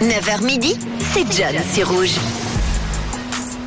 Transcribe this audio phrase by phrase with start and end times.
[0.00, 0.76] 9h midi,
[1.12, 2.18] c'est John, c'est rouge.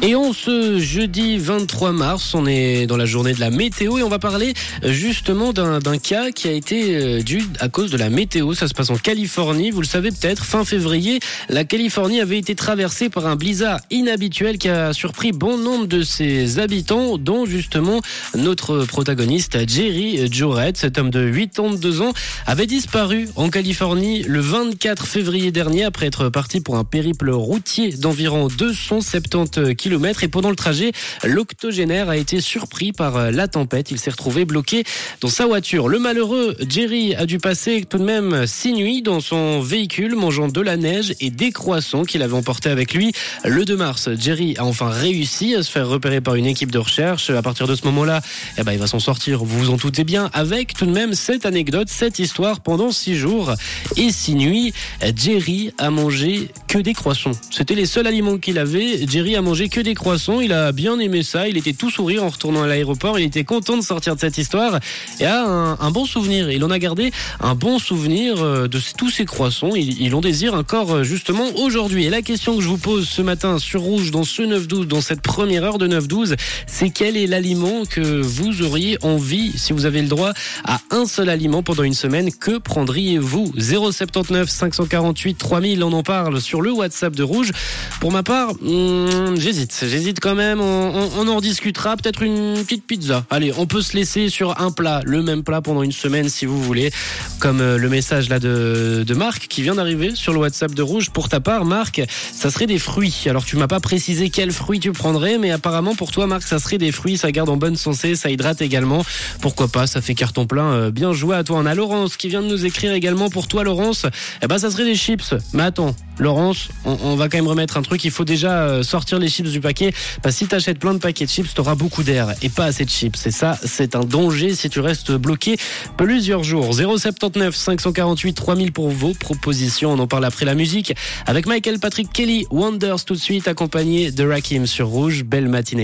[0.04, 4.04] Et on ce jeudi 23 mars, on est dans la journée de la météo et
[4.04, 7.98] on va parler euh, justement d'un cas qui a été euh, dû à cause de
[7.98, 8.54] la météo.
[8.54, 11.20] Ça se passe en Californie, vous le savez peut-être, fin février,
[11.50, 16.04] la Californie avait été traversée par un blizzard inhabituel qui a surpris bon nombre de
[16.04, 18.02] ses habitants, dont justement
[18.36, 22.14] notre protagoniste Jerry Joret, cet homme de 82 ans,
[22.46, 27.94] avait disparu en Californie le 24 février dernier après être parti pour un périple routier
[27.94, 29.87] d'environ 270 km
[30.24, 30.92] et pendant le trajet,
[31.24, 33.92] l'octogénaire a été surpris par euh, la tempête.
[33.92, 34.84] Il s'est retrouvé bloqué
[35.22, 35.88] dans sa voiture.
[35.88, 40.48] Le malheureux Jerry a dû passer tout de même six nuits dans son véhicule, mangeant
[40.48, 43.12] de la neige et des croissants qu'il avait emportés avec lui.
[43.44, 46.80] Le 2 mars, Jerry a enfin réussi à se faire repérer par une équipe de
[46.80, 47.30] recherche.
[47.30, 48.22] À partir de ce moment-là,
[48.58, 51.14] eh ben, il va s'en sortir, vous vous en doutez bien, avec tout de même
[51.14, 53.54] cette anecdote, cette histoire pendant six jours
[53.96, 54.74] et six nuits.
[55.16, 57.32] Jerry a mangé que des croissants.
[57.52, 59.08] C'était les seuls aliments qu'il avait.
[59.08, 60.42] Jerry a mangé que des croissants.
[60.42, 61.48] Il a bien aimé ça.
[61.48, 63.20] Il était tout sourire en retournant à l'aéroport.
[63.20, 64.80] Il était content de sortir de cette histoire
[65.20, 66.52] et a un, bon souvenir.
[66.52, 69.76] Il en a gardé un bon souvenir euh, de tous ces croissants.
[69.76, 72.06] Il, il en désire encore euh, justement aujourd'hui.
[72.06, 75.02] Et la question que je vous pose ce matin sur Rouge dans ce 9-12, dans
[75.02, 79.86] cette première heure de 9-12, c'est quel est l'aliment que vous auriez envie, si vous
[79.86, 80.34] avez le droit,
[80.66, 83.54] à un seul aliment pendant une semaine, que prendriez-vous?
[83.58, 87.52] 079 548 3000, on en parle sur le WhatsApp de Rouge.
[88.00, 89.67] Pour ma part, hmm, j'hésite.
[89.82, 90.62] J'hésite quand même.
[90.62, 91.98] On, en discutera.
[91.98, 93.26] Peut-être une petite pizza.
[93.30, 96.46] Allez, on peut se laisser sur un plat, le même plat pendant une semaine si
[96.46, 96.92] vous voulez.
[97.40, 100.82] Comme euh, le message là de, de Marc qui vient d'arriver sur le WhatsApp de
[100.82, 101.10] Rouge.
[101.10, 102.02] Pour ta part, Marc,
[102.34, 103.26] ça serait des fruits.
[103.28, 106.60] Alors tu m'as pas précisé quels fruits tu prendrais, mais apparemment pour toi, Marc, ça
[106.60, 107.18] serait des fruits.
[107.18, 109.04] Ça garde en bonne santé, ça hydrate également.
[109.42, 109.88] Pourquoi pas?
[109.88, 110.72] Ça fait carton plein.
[110.74, 111.58] Euh, bien joué à toi.
[111.60, 114.06] On a Laurence qui vient de nous écrire également pour toi, Laurence.
[114.42, 115.34] Eh ben, ça serait des chips.
[115.54, 118.04] Mais attends, Laurence, on, va quand même remettre un truc.
[118.04, 119.94] Il faut déjà euh, sortir les chips du paquet.
[120.22, 122.86] Parce que si t'achètes plein de paquets de chips, t'auras beaucoup d'air et pas assez
[122.86, 123.26] de chips.
[123.26, 125.58] Et ça, c'est un danger si tu restes bloqué
[125.98, 126.74] plusieurs jours.
[126.74, 129.94] 079 548 3000 pour vos propositions.
[129.94, 130.94] On en parle après la musique
[131.26, 135.24] avec Michael Patrick Kelly, Wonders tout de suite, accompagné de Rakim sur Rouge.
[135.24, 135.76] Belle matinée.